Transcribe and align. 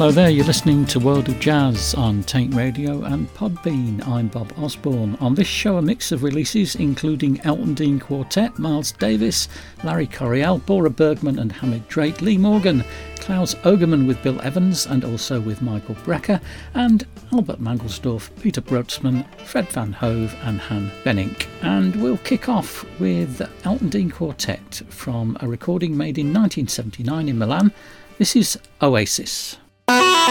Hello 0.00 0.10
there, 0.10 0.30
you're 0.30 0.46
listening 0.46 0.86
to 0.86 0.98
World 0.98 1.28
of 1.28 1.38
Jazz 1.40 1.92
on 1.92 2.22
Taint 2.22 2.54
Radio 2.54 3.04
and 3.04 3.28
Podbean. 3.34 4.02
I'm 4.08 4.28
Bob 4.28 4.50
Osborne. 4.56 5.14
On 5.20 5.34
this 5.34 5.46
show, 5.46 5.76
a 5.76 5.82
mix 5.82 6.10
of 6.10 6.22
releases 6.22 6.74
including 6.74 7.38
Elton 7.42 7.74
Dean 7.74 8.00
Quartet, 8.00 8.58
Miles 8.58 8.92
Davis, 8.92 9.48
Larry 9.84 10.06
Coryell, 10.06 10.56
Borah 10.64 10.88
Bergman 10.88 11.38
and 11.38 11.52
Hamid 11.52 11.86
Drake, 11.88 12.22
Lee 12.22 12.38
Morgan, 12.38 12.82
Claus 13.16 13.54
Ogerman 13.56 14.06
with 14.06 14.22
Bill 14.22 14.40
Evans 14.40 14.86
and 14.86 15.04
also 15.04 15.38
with 15.38 15.60
Michael 15.60 15.96
Brecker, 15.96 16.40
and 16.72 17.06
Albert 17.30 17.60
Mangelsdorff, 17.60 18.30
Peter 18.40 18.62
Brotzmann, 18.62 19.26
Fred 19.44 19.68
Van 19.68 19.92
Hove, 19.92 20.34
and 20.44 20.60
Han 20.60 20.90
Bennink. 21.04 21.46
And 21.60 21.94
we'll 21.96 22.16
kick 22.16 22.48
off 22.48 22.86
with 22.98 23.46
Elton 23.66 23.90
Dean 23.90 24.10
Quartet 24.10 24.80
from 24.88 25.36
a 25.42 25.46
recording 25.46 25.94
made 25.94 26.16
in 26.16 26.28
1979 26.28 27.28
in 27.28 27.36
Milan. 27.36 27.70
This 28.16 28.34
is 28.34 28.58
Oasis. 28.80 29.58
Música 29.90 30.30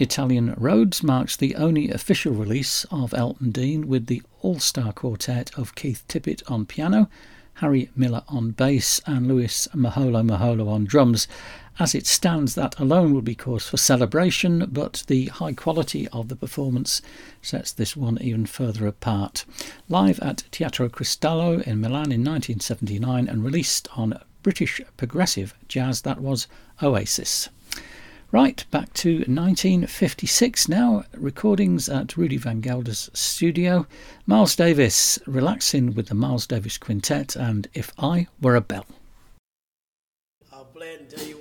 Italian 0.00 0.54
Roads 0.56 1.02
marks 1.02 1.36
the 1.36 1.56
only 1.56 1.90
official 1.90 2.32
release 2.32 2.86
of 2.88 3.12
Elton 3.12 3.50
Dean 3.50 3.88
with 3.88 4.06
the 4.06 4.22
all 4.42 4.60
star 4.60 4.92
quartet 4.92 5.50
of 5.58 5.74
Keith 5.74 6.04
Tippett 6.06 6.40
on 6.48 6.66
piano, 6.66 7.10
Harry 7.54 7.90
Miller 7.96 8.22
on 8.28 8.52
bass, 8.52 9.00
and 9.06 9.26
Louis 9.26 9.66
Moholo 9.74 10.24
Moholo 10.24 10.68
on 10.68 10.84
drums. 10.84 11.26
As 11.80 11.96
it 11.96 12.06
stands, 12.06 12.54
that 12.54 12.78
alone 12.78 13.12
would 13.12 13.24
be 13.24 13.34
cause 13.34 13.66
for 13.66 13.76
celebration, 13.76 14.68
but 14.70 15.02
the 15.08 15.26
high 15.26 15.54
quality 15.54 16.06
of 16.08 16.28
the 16.28 16.36
performance 16.36 17.02
sets 17.42 17.72
this 17.72 17.96
one 17.96 18.18
even 18.20 18.46
further 18.46 18.86
apart. 18.86 19.44
Live 19.88 20.20
at 20.20 20.44
Teatro 20.52 20.88
Cristallo 20.88 21.60
in 21.66 21.80
Milan 21.80 22.12
in 22.12 22.22
1979 22.22 23.26
and 23.26 23.42
released 23.44 23.88
on 23.96 24.20
British 24.44 24.80
progressive 24.96 25.54
jazz, 25.66 26.02
that 26.02 26.20
was 26.20 26.46
Oasis. 26.80 27.48
Right, 28.30 28.62
back 28.70 28.92
to 28.94 29.20
1956 29.20 30.68
now. 30.68 31.04
Recordings 31.16 31.88
at 31.88 32.14
Rudy 32.18 32.36
Van 32.36 32.60
Gelder's 32.60 33.08
studio. 33.14 33.86
Miles 34.26 34.54
Davis 34.54 35.18
relaxing 35.26 35.94
with 35.94 36.08
the 36.08 36.14
Miles 36.14 36.46
Davis 36.46 36.76
Quintet 36.76 37.36
and 37.36 37.68
If 37.72 37.90
I 37.98 38.26
Were 38.42 38.54
a 38.54 38.60
Bell. 38.60 38.84
I'll 40.52 40.68
you 41.26 41.37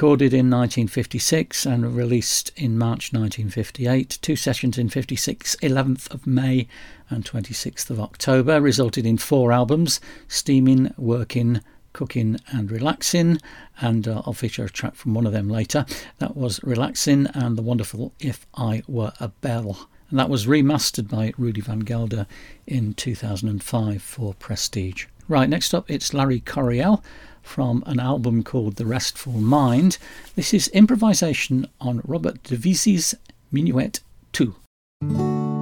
Recorded 0.00 0.32
in 0.32 0.48
1956 0.48 1.66
and 1.66 1.94
released 1.94 2.52
in 2.56 2.78
March 2.78 3.12
1958, 3.12 4.18
two 4.22 4.34
sessions 4.34 4.78
in 4.78 4.88
56, 4.88 5.56
11th 5.56 6.10
of 6.10 6.26
May 6.26 6.68
and 7.10 7.22
26th 7.22 7.90
of 7.90 8.00
October, 8.00 8.62
resulted 8.62 9.04
in 9.04 9.18
four 9.18 9.52
albums 9.52 10.00
Steaming, 10.26 10.94
Working, 10.96 11.60
Cooking 11.92 12.38
and 12.50 12.70
Relaxing, 12.70 13.40
and 13.82 14.08
uh, 14.08 14.22
I'll 14.24 14.32
feature 14.32 14.64
a 14.64 14.70
track 14.70 14.94
from 14.94 15.12
one 15.12 15.26
of 15.26 15.34
them 15.34 15.50
later. 15.50 15.84
That 16.16 16.34
was 16.34 16.62
Relaxing 16.62 17.26
and 17.34 17.58
the 17.58 17.62
wonderful 17.62 18.14
If 18.18 18.46
I 18.54 18.82
Were 18.88 19.12
a 19.20 19.28
Bell. 19.28 19.86
And 20.08 20.18
that 20.18 20.30
was 20.30 20.46
remastered 20.46 21.10
by 21.10 21.34
Rudy 21.36 21.60
Van 21.60 21.80
Gelder 21.80 22.26
in 22.66 22.94
2005 22.94 24.00
for 24.00 24.32
Prestige. 24.32 25.08
Right, 25.28 25.50
next 25.50 25.74
up 25.74 25.90
it's 25.90 26.14
Larry 26.14 26.40
Coryell 26.40 27.04
from 27.42 27.82
an 27.86 28.00
album 28.00 28.42
called 28.42 28.76
The 28.76 28.86
Restful 28.86 29.32
Mind. 29.32 29.98
This 30.34 30.54
is 30.54 30.68
improvisation 30.68 31.66
on 31.80 32.00
Robert 32.04 32.42
de 32.44 32.56
Visée's 32.56 33.14
Minuet 33.52 34.00
2. 34.32 35.59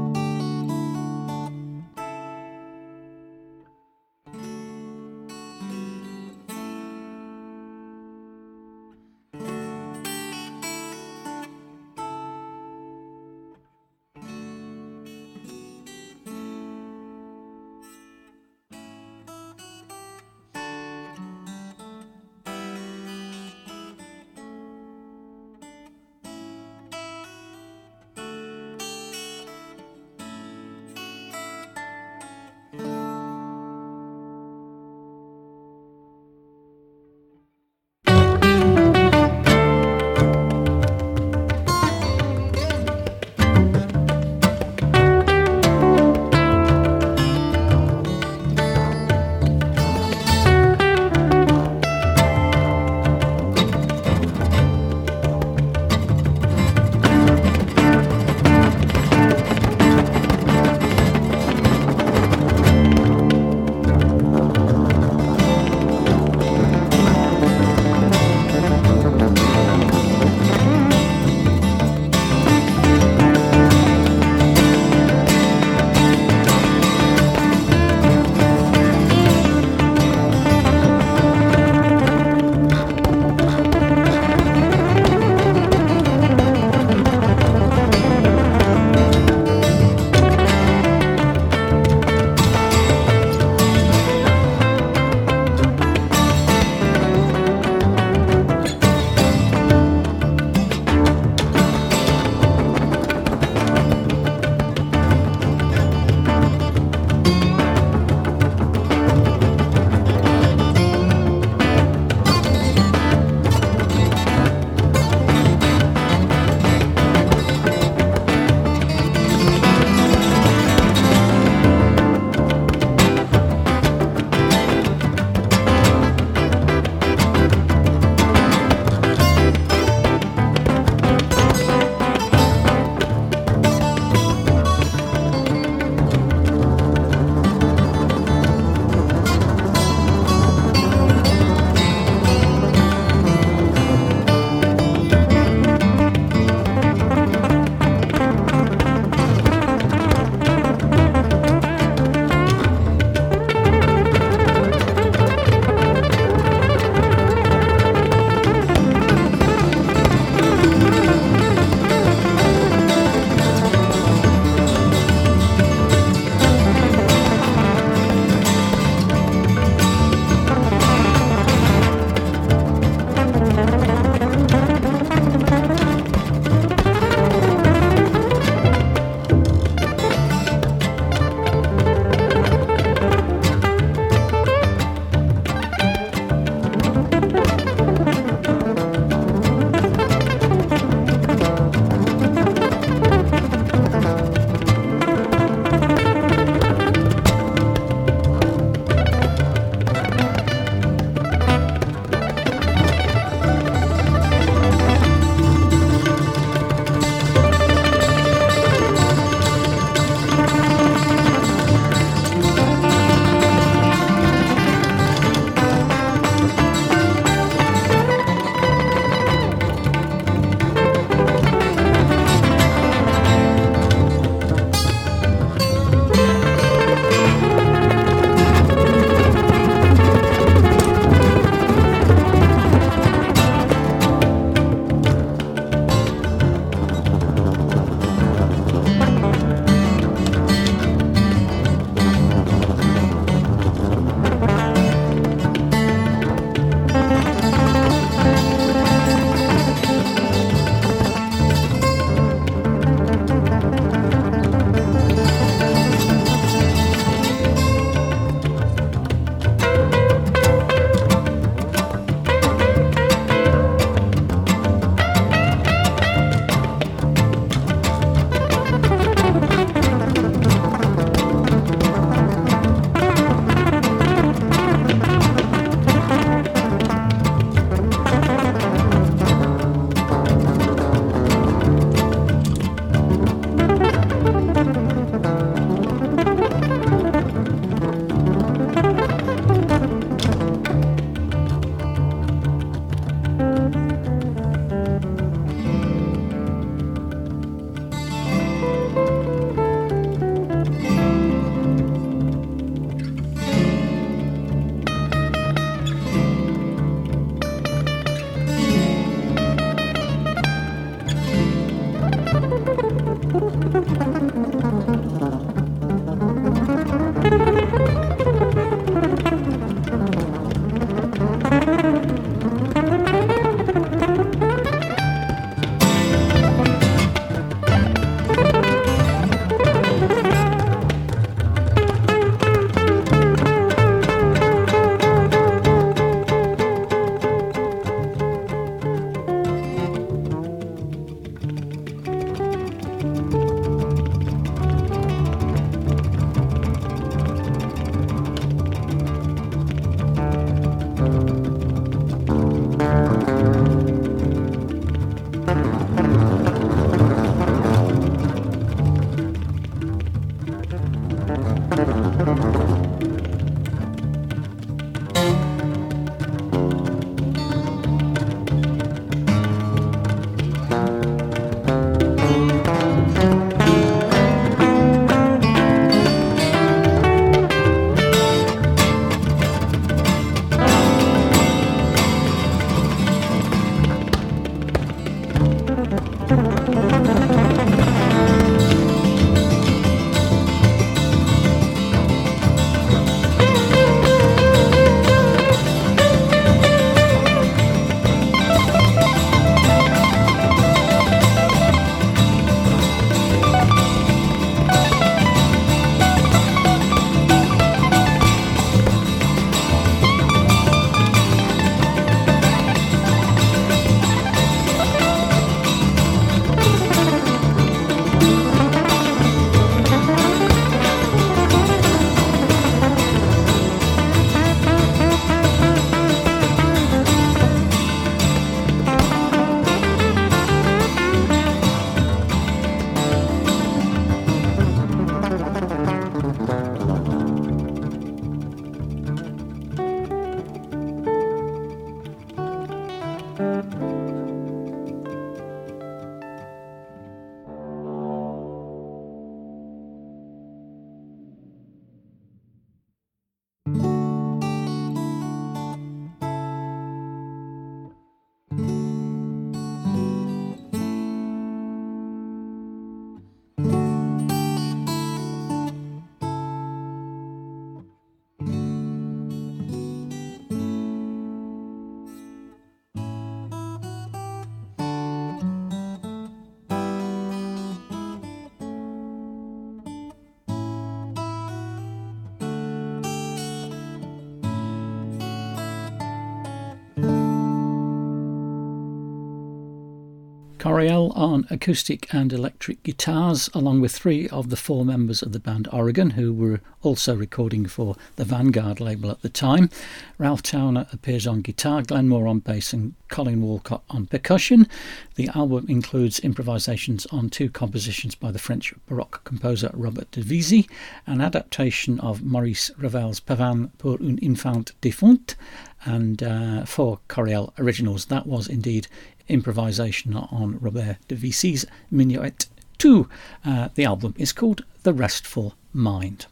On 491.39 491.47
acoustic 491.51 492.13
and 492.13 492.33
electric 492.33 492.83
guitars, 492.83 493.49
along 493.55 493.81
with 493.81 493.93
three 493.93 494.29
of 494.31 494.51
the 494.51 494.57
four 494.57 494.85
members 494.85 495.23
of 495.23 495.31
the 495.31 495.39
band 495.39 495.69
Oregon, 495.73 496.11
who 496.11 496.35
were 496.35 496.61
also 496.83 497.15
recording 497.15 497.67
for 497.67 497.95
the 498.17 498.25
Vanguard 498.25 498.81
label 498.81 499.09
at 499.09 499.23
the 499.23 499.29
time. 499.29 499.71
Ralph 500.19 500.43
Towner 500.43 500.89
appears 500.93 501.29
on 501.29 501.43
guitar, 501.43 501.83
Glenn 501.83 502.09
Moore 502.09 502.27
on 502.27 502.41
bass, 502.41 502.73
and 502.73 502.95
Collin 503.07 503.41
Walcott 503.41 503.85
on 503.89 504.07
percussion. 504.07 504.67
The 505.15 505.29
album 505.29 505.67
includes 505.69 506.19
improvisations 506.19 507.07
on 507.07 507.31
two 507.31 507.51
compositions 507.51 508.17
by 508.17 508.33
the 508.33 508.41
French 508.41 508.75
Baroque 508.89 509.23
composer 509.23 509.71
Robert 509.75 510.11
de 510.11 510.23
Visée, 510.23 510.69
an 511.07 511.21
adaptation 511.21 512.01
of 512.01 512.25
Maurice 512.25 512.73
Ravel's 512.77 513.21
Pavane 513.21 513.71
pour 513.79 513.99
une 514.01 514.19
infante 514.21 514.73
défunte, 514.83 515.37
and 515.85 516.21
uh, 516.23 516.65
four 516.65 516.99
Coryell 517.07 517.53
originals. 517.59 518.07
That 518.07 518.27
was 518.27 518.49
indeed 518.49 518.89
improvisation 519.29 520.15
on 520.15 520.59
Robert 520.61 520.97
de 521.09 521.17
Visée's 521.17 521.65
Minuet 521.91 522.47
2. 522.79 523.09
Uh, 523.45 523.69
the 523.75 523.85
album 523.85 524.15
is 524.17 524.33
called 524.33 524.65
The 524.83 524.93
Restful 524.93 525.55
Mind. 525.73 526.27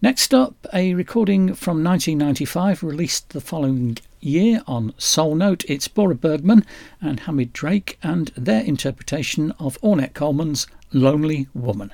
Next 0.00 0.32
up, 0.32 0.54
a 0.72 0.94
recording 0.94 1.54
from 1.54 1.82
1995 1.82 2.82
released 2.82 3.30
the 3.30 3.40
following 3.40 3.98
year 4.20 4.62
on 4.66 4.94
Soul 4.96 5.34
Note. 5.34 5.64
It's 5.68 5.88
Borah 5.88 6.14
Bergman 6.14 6.64
and 7.00 7.20
Hamid 7.20 7.52
Drake 7.52 7.98
and 8.02 8.28
their 8.36 8.62
interpretation 8.62 9.52
of 9.58 9.80
Ornette 9.80 10.14
Coleman's 10.14 10.66
Lonely 10.92 11.48
Woman. 11.52 11.92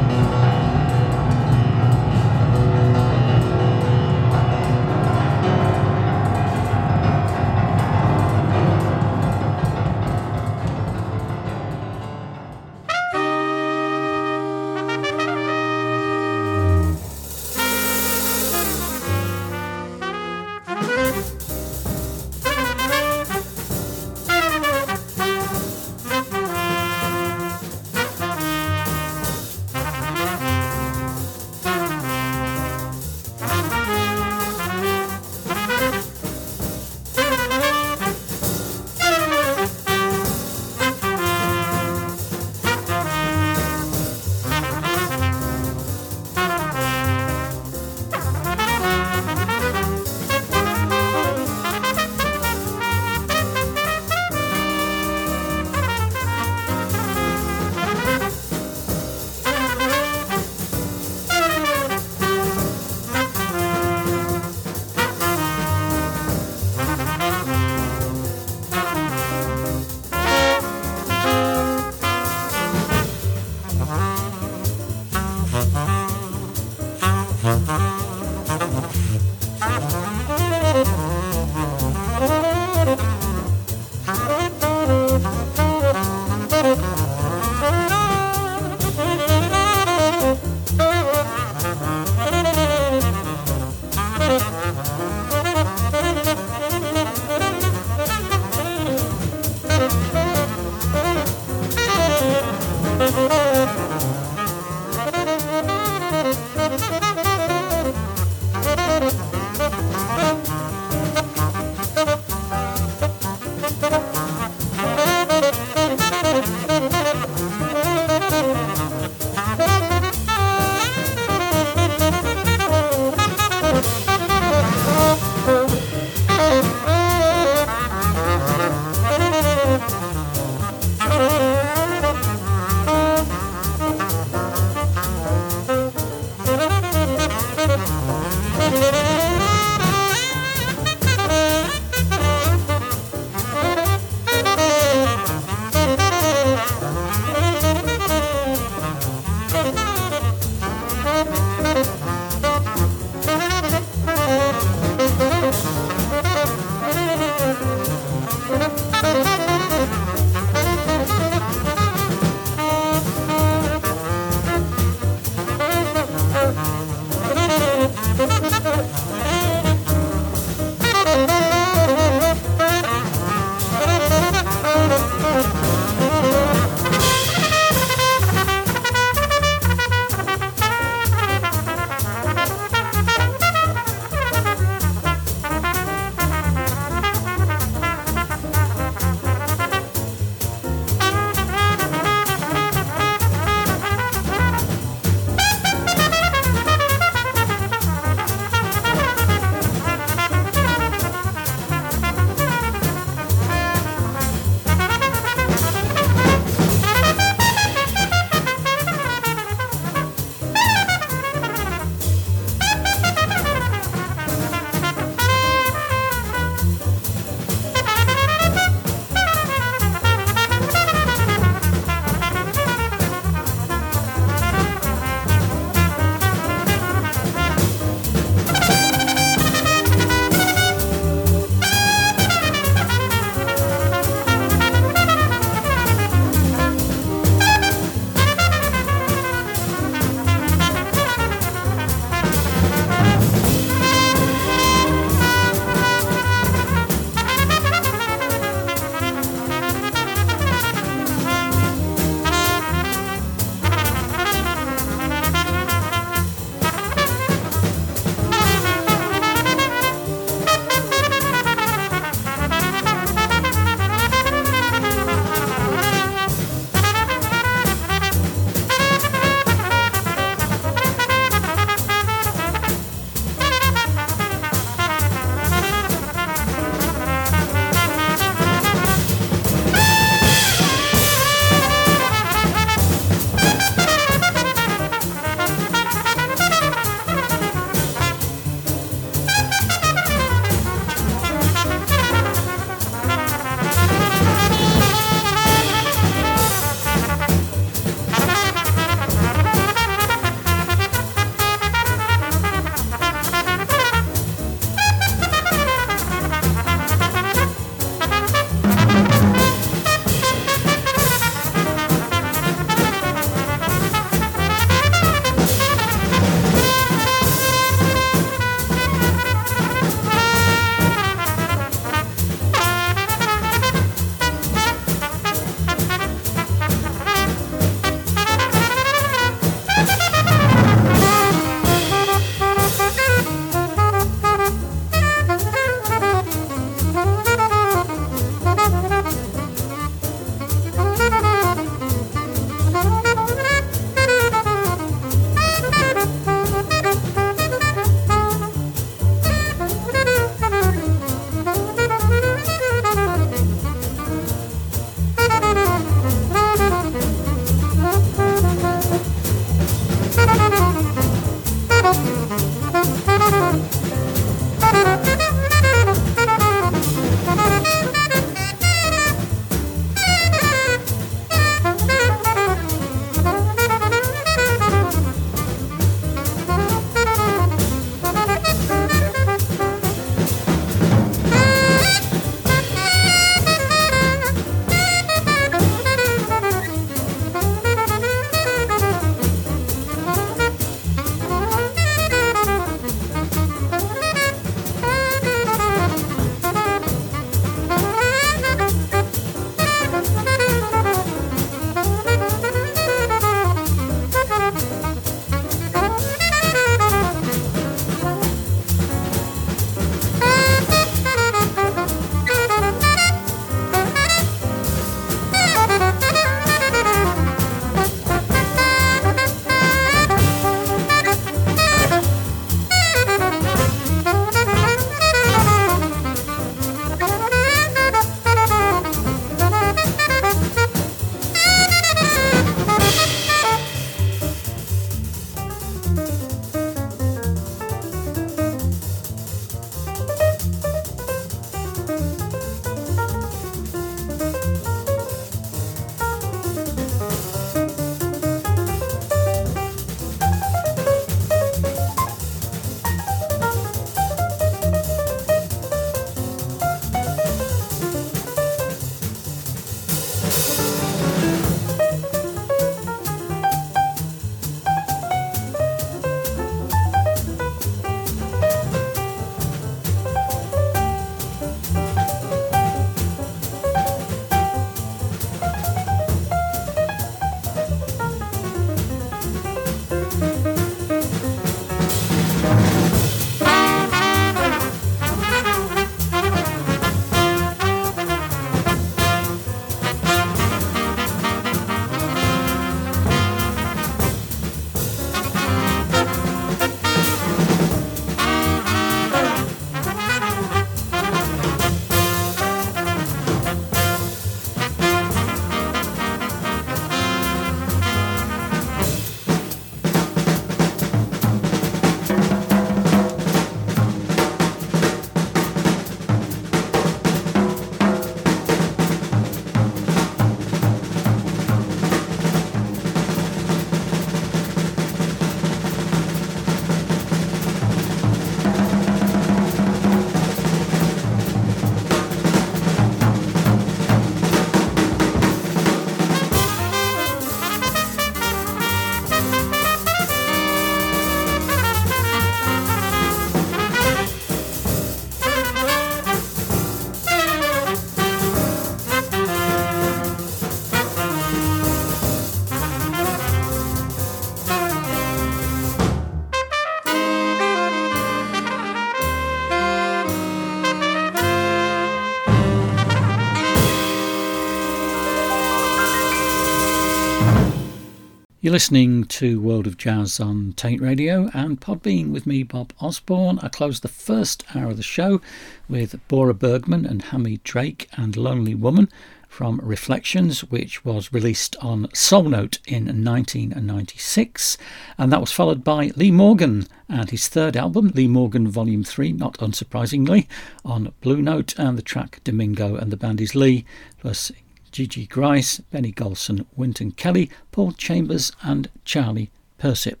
You're 568.44 568.52
listening 568.52 569.04
to 569.04 569.40
World 569.40 569.66
of 569.66 569.78
Jazz 569.78 570.20
on 570.20 570.52
Taint 570.52 570.82
Radio 570.82 571.30
and 571.32 571.58
Podbean 571.58 572.10
with 572.10 572.26
me, 572.26 572.42
Bob 572.42 572.74
Osborne. 572.78 573.38
I 573.38 573.48
closed 573.48 573.80
the 573.80 573.88
first 573.88 574.44
hour 574.54 574.72
of 574.72 574.76
the 574.76 574.82
show 574.82 575.22
with 575.66 575.98
Borah 576.08 576.34
Bergman 576.34 576.84
and 576.84 577.00
Hamid 577.04 577.42
Drake 577.42 577.88
and 577.96 578.14
Lonely 578.18 578.54
Woman 578.54 578.90
from 579.30 579.62
Reflections, 579.62 580.42
which 580.50 580.84
was 580.84 581.10
released 581.10 581.56
on 581.62 581.88
Soul 581.94 582.24
Note 582.24 582.58
in 582.66 582.84
1996. 582.84 584.58
And 584.98 585.10
that 585.10 585.22
was 585.22 585.32
followed 585.32 585.64
by 585.64 585.92
Lee 585.96 586.10
Morgan 586.10 586.66
and 586.86 587.08
his 587.08 587.28
third 587.28 587.56
album, 587.56 587.92
Lee 587.94 588.08
Morgan 588.08 588.46
Volume 588.46 588.84
3, 588.84 589.12
not 589.12 589.38
unsurprisingly, 589.38 590.26
on 590.66 590.92
Blue 591.00 591.22
Note, 591.22 591.58
and 591.58 591.78
the 591.78 591.82
track 591.82 592.20
Domingo 592.24 592.76
and 592.76 592.92
the 592.92 592.98
band 592.98 593.22
is 593.22 593.34
Lee, 593.34 593.64
plus 594.00 594.30
Gigi 594.74 595.06
Gryce, 595.06 595.60
Benny 595.60 595.92
Golson, 595.92 596.46
Wynton 596.56 596.90
Kelly, 596.90 597.30
Paul 597.52 597.70
Chambers, 597.70 598.32
and 598.42 598.68
Charlie 598.84 599.30
Persip. 599.56 600.00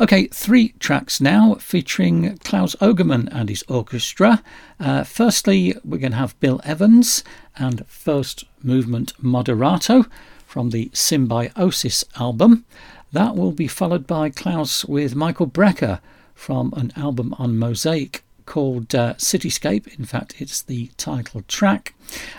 Okay, 0.00 0.26
three 0.26 0.70
tracks 0.80 1.20
now 1.20 1.54
featuring 1.60 2.36
Claus 2.38 2.74
Ogerman 2.80 3.28
and 3.30 3.48
his 3.48 3.62
orchestra. 3.68 4.42
Uh, 4.80 5.04
firstly, 5.04 5.76
we're 5.84 5.98
going 5.98 6.10
to 6.10 6.18
have 6.18 6.38
Bill 6.40 6.60
Evans 6.64 7.22
and 7.56 7.86
First 7.86 8.46
Movement 8.64 9.12
Moderato 9.22 10.10
from 10.44 10.70
the 10.70 10.90
Symbiosis 10.92 12.04
album. 12.18 12.64
That 13.12 13.36
will 13.36 13.52
be 13.52 13.68
followed 13.68 14.08
by 14.08 14.30
Claus 14.30 14.84
with 14.86 15.14
Michael 15.14 15.46
Brecker 15.46 16.00
from 16.34 16.74
an 16.76 16.92
album 16.96 17.32
on 17.38 17.56
Mosaic 17.56 18.24
called 18.50 18.92
uh, 18.96 19.14
Cityscape. 19.14 19.96
In 19.96 20.04
fact, 20.04 20.40
it's 20.40 20.60
the 20.60 20.90
title 20.96 21.42
track. 21.46 21.94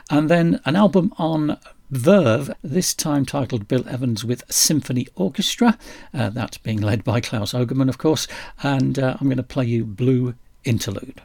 And 0.09 0.29
then 0.29 0.59
an 0.65 0.75
album 0.75 1.13
on 1.17 1.57
Verve, 1.89 2.51
this 2.61 2.93
time 2.93 3.25
titled 3.25 3.69
Bill 3.69 3.87
Evans 3.87 4.25
with 4.25 4.43
Symphony 4.51 5.07
Orchestra. 5.15 5.77
Uh, 6.13 6.29
that's 6.29 6.57
being 6.57 6.81
led 6.81 7.05
by 7.05 7.21
Claus 7.21 7.53
Ogerman, 7.53 7.87
of 7.87 7.97
course. 7.97 8.27
And 8.61 8.99
uh, 8.99 9.15
I'm 9.21 9.27
going 9.27 9.37
to 9.37 9.43
play 9.43 9.65
you 9.65 9.85
Blue 9.85 10.35
Interlude. 10.65 11.21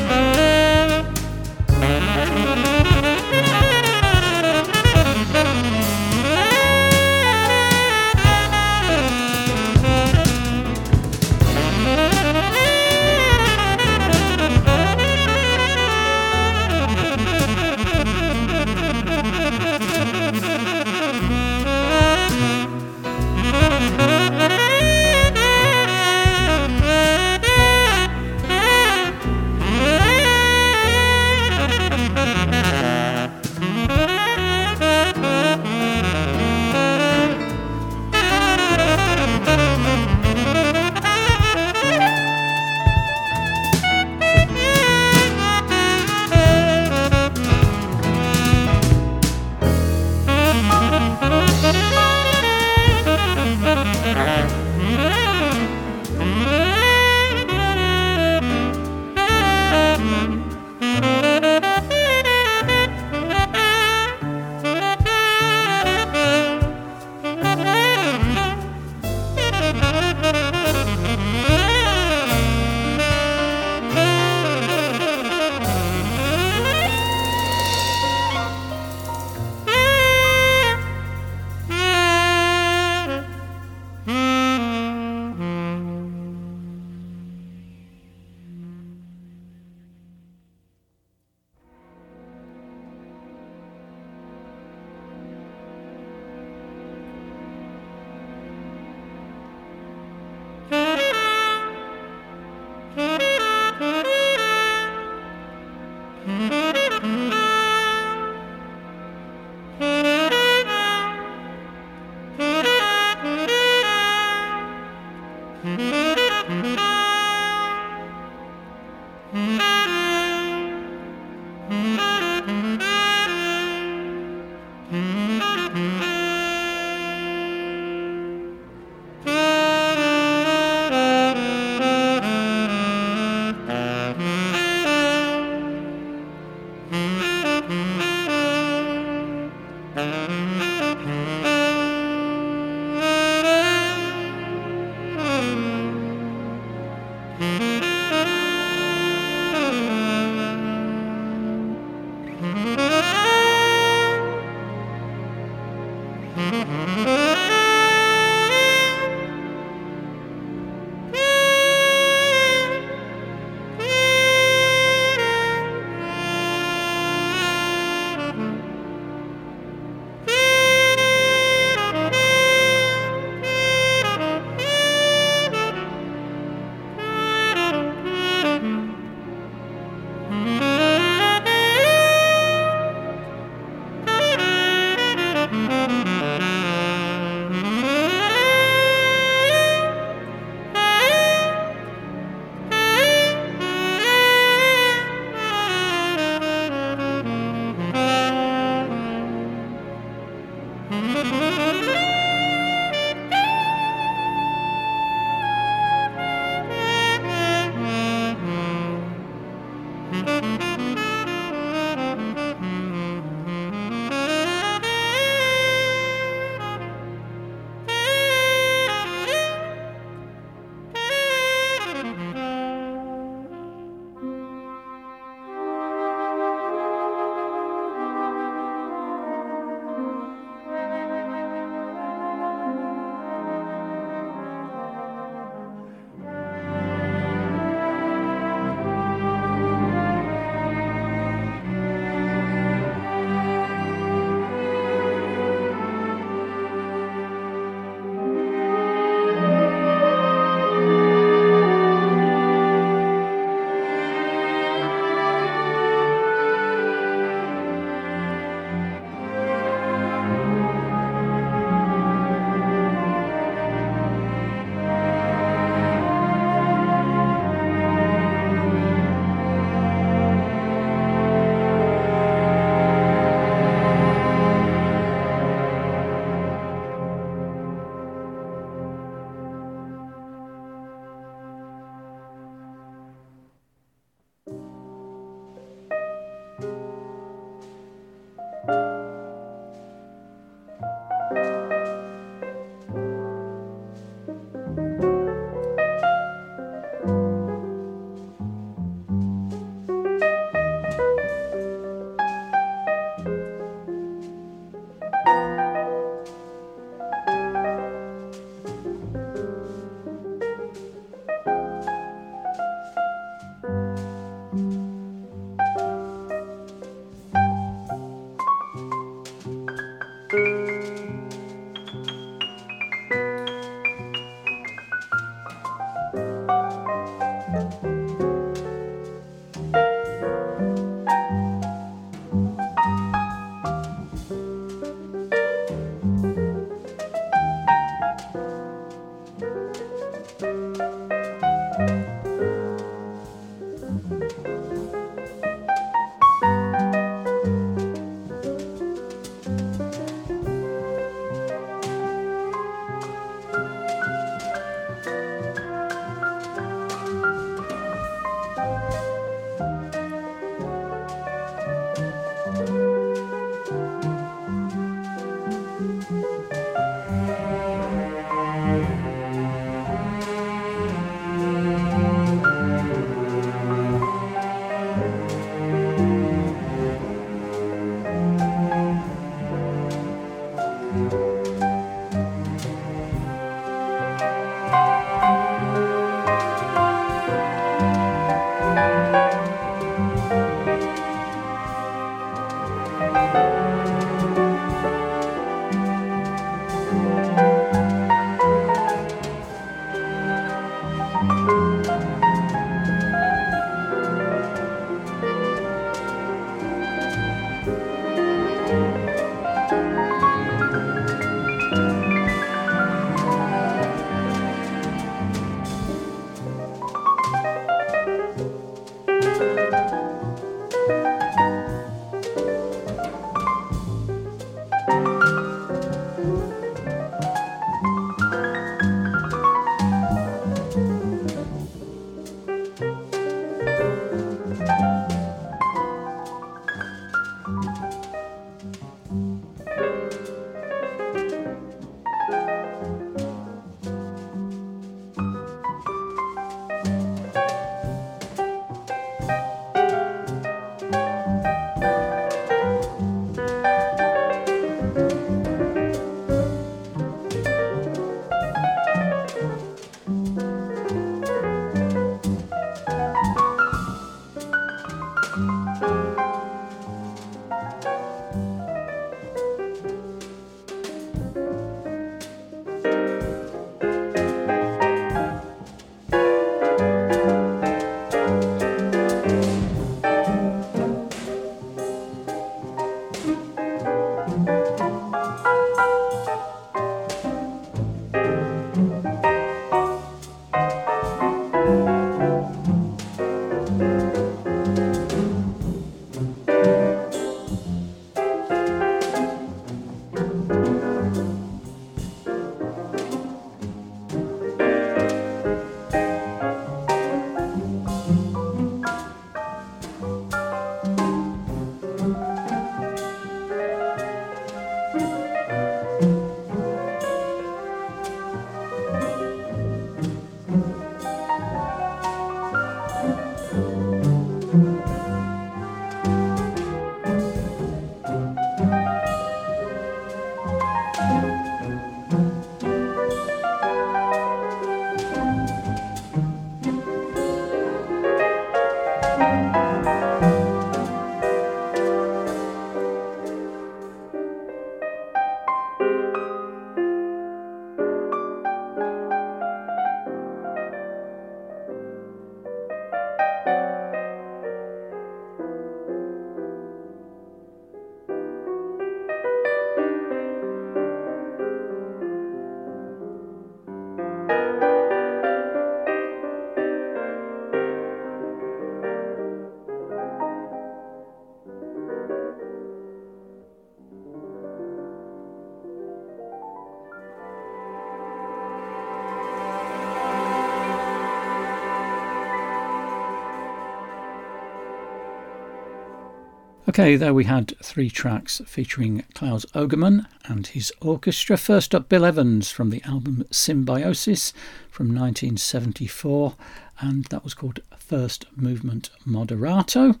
Okay, 586.74 586.96
there 586.96 587.14
we 587.14 587.22
had 587.22 587.56
three 587.62 587.88
tracks 587.88 588.42
featuring 588.46 589.04
Claus 589.14 589.46
Ogerman 589.54 590.06
and 590.24 590.44
his 590.44 590.72
orchestra. 590.80 591.36
First 591.36 591.72
up, 591.72 591.88
Bill 591.88 592.04
Evans 592.04 592.50
from 592.50 592.70
the 592.70 592.82
album 592.82 593.24
Symbiosis 593.30 594.32
from 594.70 594.88
1974, 594.88 596.34
and 596.80 597.04
that 597.04 597.22
was 597.22 597.32
called 597.32 597.60
First 597.78 598.26
Movement 598.34 598.90
Moderato. 599.06 600.00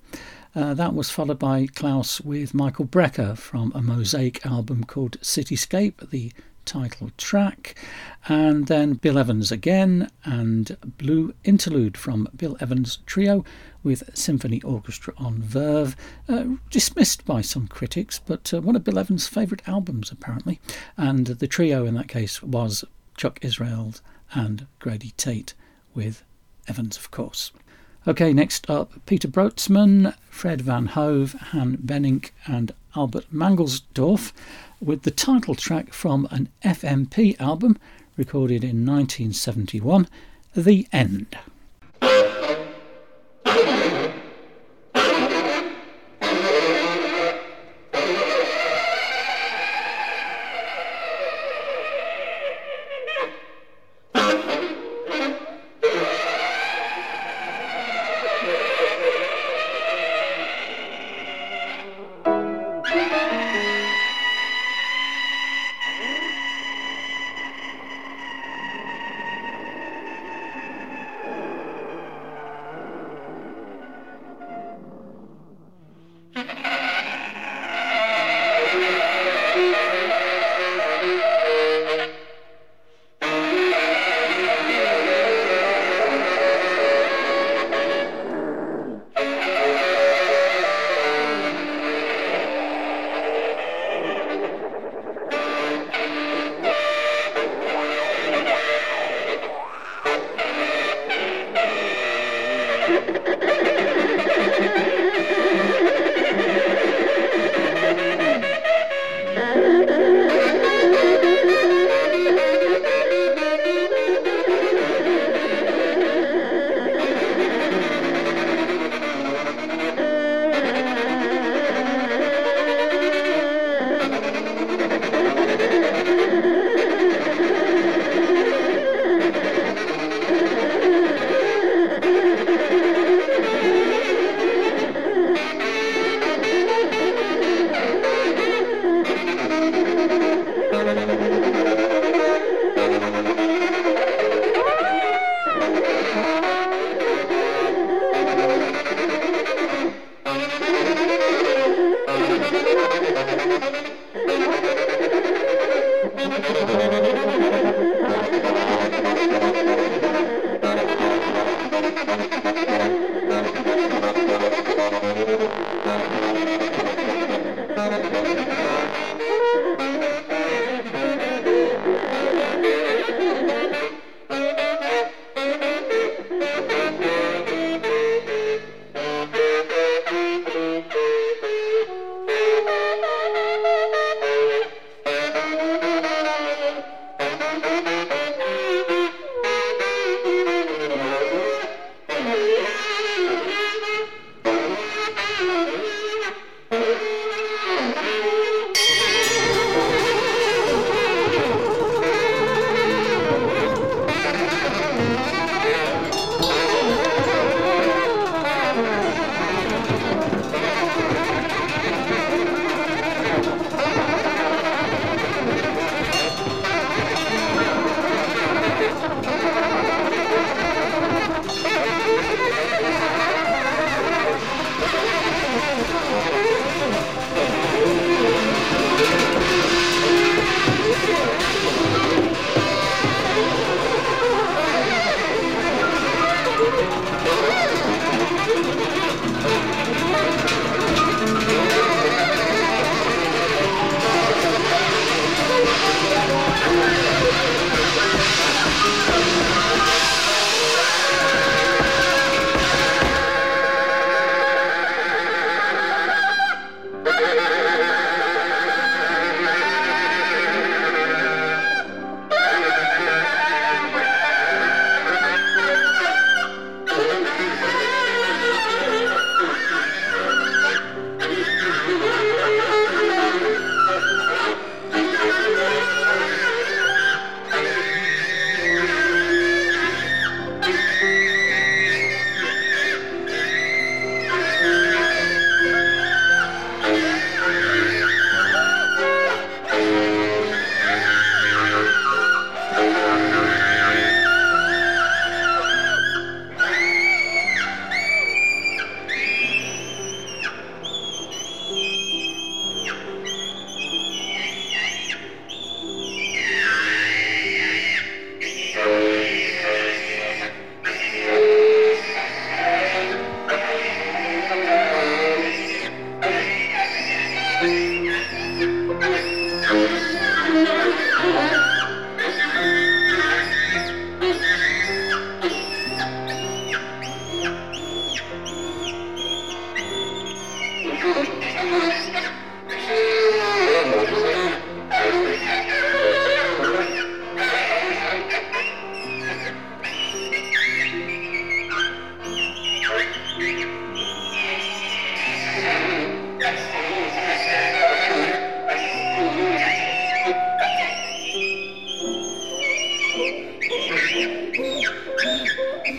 Uh, 0.52 0.74
that 0.74 0.94
was 0.94 1.10
followed 1.10 1.38
by 1.38 1.68
Claus 1.76 2.20
with 2.22 2.54
Michael 2.54 2.86
Brecker 2.86 3.38
from 3.38 3.70
a 3.72 3.80
Mosaic 3.80 4.44
album 4.44 4.82
called 4.82 5.20
Cityscape, 5.20 6.10
the 6.10 6.32
title 6.64 7.10
track, 7.16 7.74
and 8.28 8.66
then 8.66 8.94
Bill 8.94 9.18
Evans 9.18 9.52
again, 9.52 10.10
and 10.24 10.76
Blue 10.98 11.34
Interlude 11.44 11.96
from 11.96 12.28
Bill 12.36 12.56
Evans 12.60 12.98
Trio 13.06 13.44
with 13.82 14.08
Symphony 14.16 14.62
Orchestra 14.62 15.14
on 15.16 15.42
Verve. 15.42 15.96
Uh, 16.28 16.44
dismissed 16.70 17.24
by 17.24 17.40
some 17.40 17.68
critics, 17.68 18.20
but 18.24 18.52
uh, 18.52 18.60
one 18.60 18.76
of 18.76 18.84
Bill 18.84 18.98
Evans' 18.98 19.28
favourite 19.28 19.68
albums, 19.68 20.10
apparently. 20.10 20.60
And 20.96 21.26
the 21.26 21.48
trio 21.48 21.84
in 21.84 21.94
that 21.94 22.08
case 22.08 22.42
was 22.42 22.84
Chuck 23.16 23.38
Israels 23.42 24.02
and 24.32 24.66
Grady 24.78 25.12
Tate, 25.16 25.54
with 25.94 26.24
Evans, 26.66 26.96
of 26.96 27.10
course. 27.10 27.52
Okay, 28.06 28.34
next 28.34 28.68
up 28.68 28.92
Peter 29.06 29.28
Brötzmann, 29.28 30.14
Fred 30.28 30.60
Van 30.60 30.86
Hove, 30.86 31.32
Han 31.32 31.78
Bennink, 31.78 32.32
and 32.46 32.72
Albert 32.96 33.32
Mangelsdorff 33.32 34.32
with 34.80 35.02
the 35.02 35.10
title 35.10 35.54
track 35.54 35.92
from 35.92 36.28
an 36.30 36.48
FMP 36.64 37.40
album 37.40 37.78
recorded 38.16 38.62
in 38.62 38.86
1971, 38.86 40.08
The 40.54 40.86
End. 40.92 41.36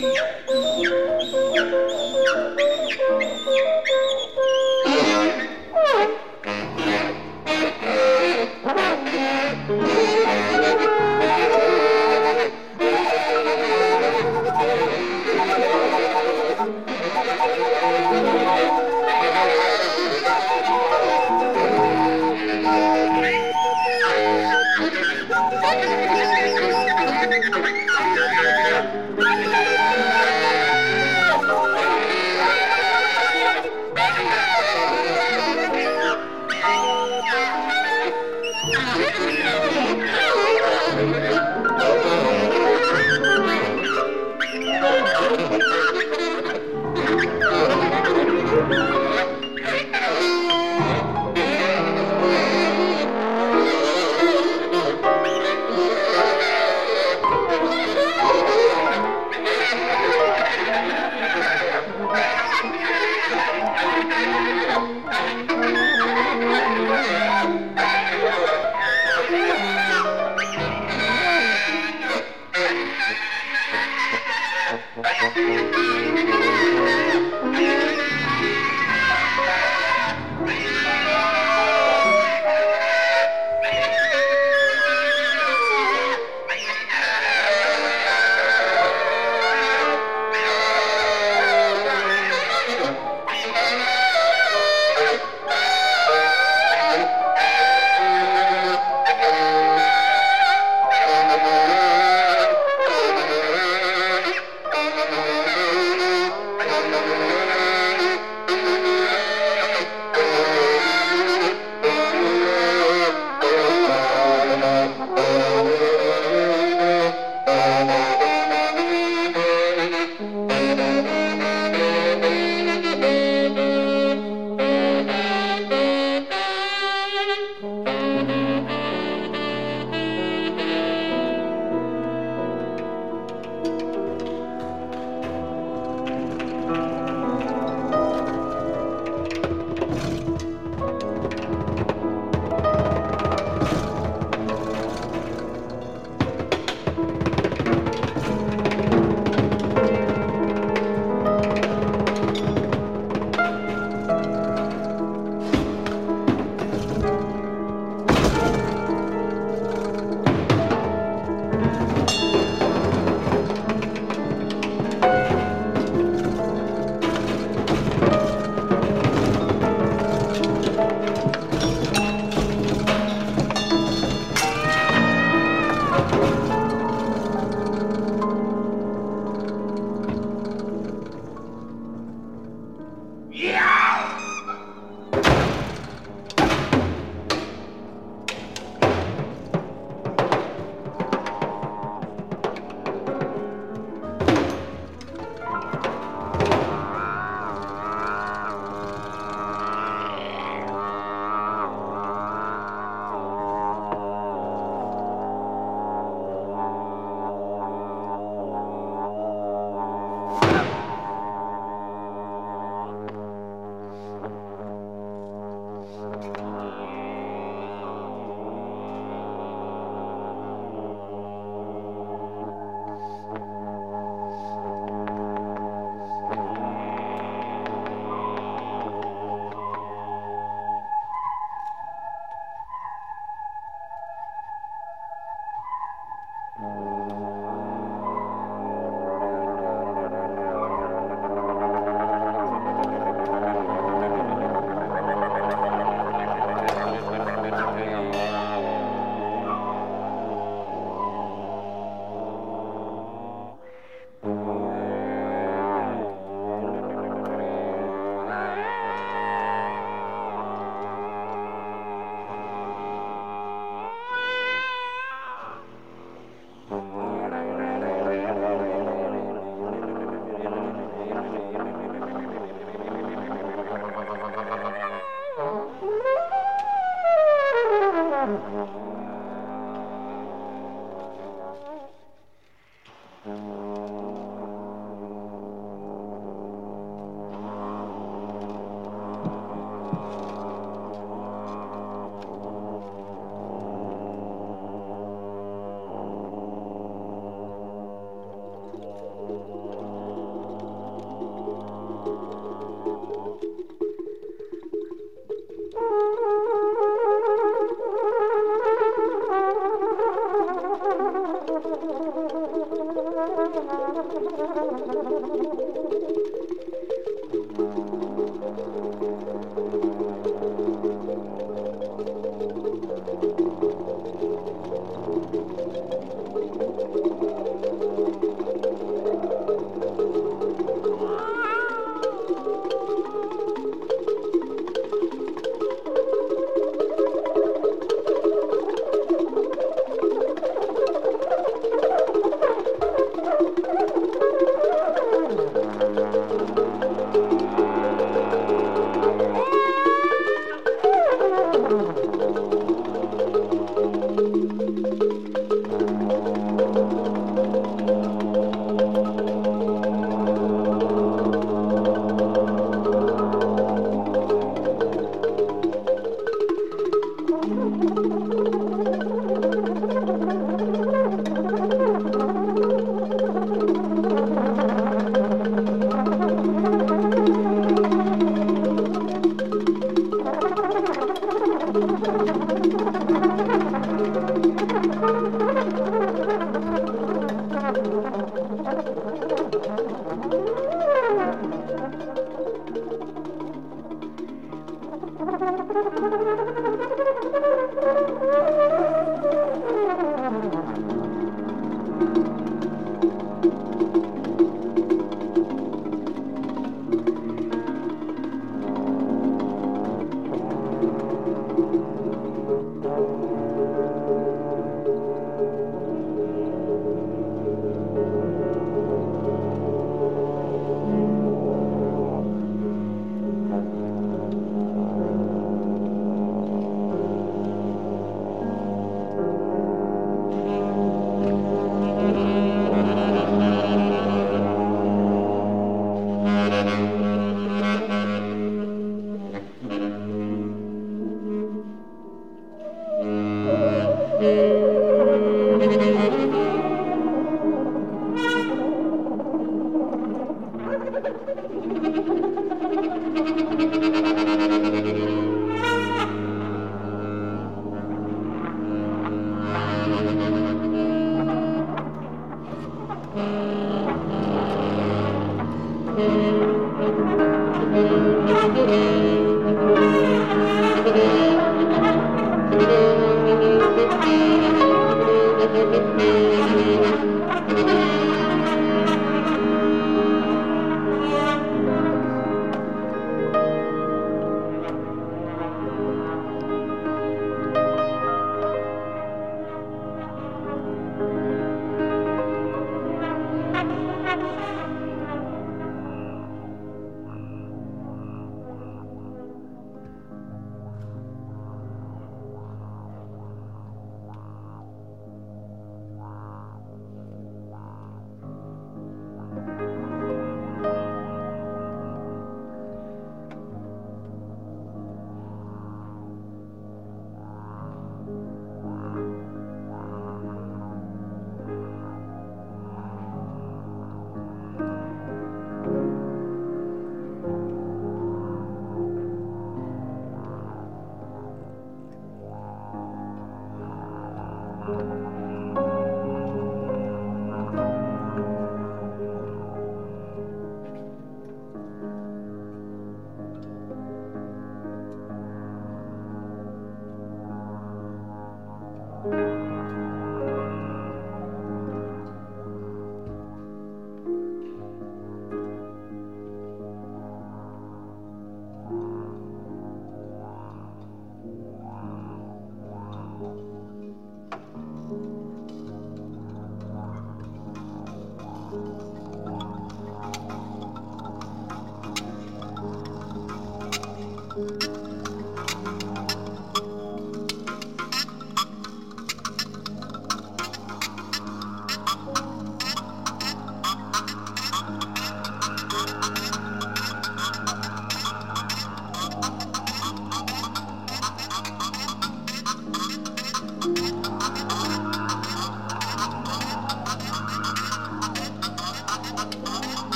Yeah. 0.00 0.49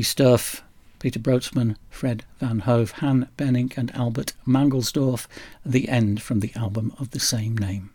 Wacky 0.00 0.04
stuff. 0.04 0.62
Peter 0.98 1.18
Brötzmann, 1.18 1.76
Fred 1.90 2.24
Van 2.40 2.60
Hove, 2.60 2.90
Han 2.92 3.28
Bennink, 3.36 3.76
and 3.76 3.94
Albert 3.94 4.32
Mangelsdorff. 4.46 5.26
The 5.64 5.88
end 5.88 6.22
from 6.22 6.40
the 6.40 6.52
album 6.54 6.92
of 6.98 7.10
the 7.10 7.20
same 7.20 7.56
name. 7.56 7.90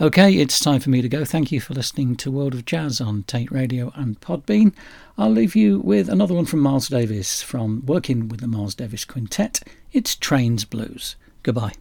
Okay, 0.00 0.34
it's 0.34 0.58
time 0.60 0.80
for 0.80 0.90
me 0.90 1.02
to 1.02 1.08
go. 1.08 1.24
Thank 1.24 1.52
you 1.52 1.60
for 1.60 1.74
listening 1.74 2.16
to 2.16 2.30
World 2.30 2.54
of 2.54 2.64
Jazz 2.64 3.00
on 3.00 3.24
Tate 3.24 3.50
Radio 3.50 3.92
and 3.94 4.20
Podbean. 4.20 4.72
I'll 5.18 5.30
leave 5.30 5.54
you 5.54 5.80
with 5.80 6.08
another 6.08 6.34
one 6.34 6.46
from 6.46 6.60
Miles 6.60 6.88
Davis 6.88 7.42
from 7.42 7.84
working 7.86 8.28
with 8.28 8.40
the 8.40 8.48
Miles 8.48 8.74
Davis 8.74 9.04
Quintet. 9.04 9.62
It's 9.92 10.14
Trane's 10.16 10.64
Blues. 10.64 11.16
Goodbye. 11.42 11.72